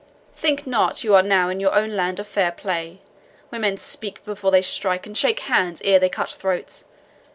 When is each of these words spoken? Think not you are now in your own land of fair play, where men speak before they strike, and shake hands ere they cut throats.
Think 0.35 0.65
not 0.65 1.03
you 1.03 1.13
are 1.13 1.21
now 1.21 1.49
in 1.49 1.59
your 1.59 1.75
own 1.75 1.95
land 1.95 2.19
of 2.19 2.27
fair 2.27 2.51
play, 2.51 3.01
where 3.49 3.61
men 3.61 3.77
speak 3.77 4.23
before 4.25 4.49
they 4.49 4.63
strike, 4.63 5.05
and 5.05 5.15
shake 5.15 5.41
hands 5.41 5.79
ere 5.85 5.99
they 5.99 6.09
cut 6.09 6.31
throats. 6.31 6.85